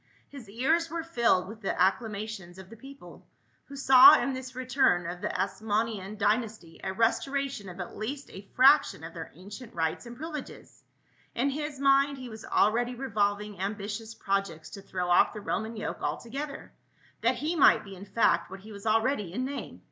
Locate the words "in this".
4.19-4.55